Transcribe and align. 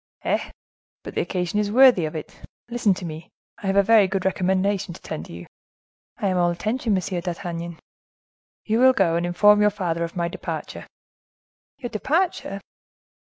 "Eh! 0.23 0.49
but 1.03 1.13
the 1.13 1.21
occasion 1.21 1.59
is 1.59 1.71
worthy 1.71 2.05
of 2.05 2.15
it. 2.15 2.35
Listen 2.71 2.91
to 2.95 3.05
me. 3.05 3.29
I 3.61 3.67
have 3.67 3.75
a 3.75 3.83
very 3.83 4.07
good 4.07 4.25
recommendation 4.25 4.95
to 4.95 5.01
tender 5.03 5.31
you." 5.31 5.45
"I 6.17 6.27
am 6.29 6.37
all 6.37 6.49
attention, 6.49 6.95
Monsieur 6.95 7.21
d'Artagnan." 7.21 7.77
"You 8.65 8.79
will 8.79 8.93
go 8.93 9.15
and 9.15 9.27
inform 9.27 9.61
your 9.61 9.69
father 9.69 10.03
of 10.03 10.15
my 10.15 10.27
departure." 10.27 10.87
"Your 11.77 11.89
departure?" 11.89 12.61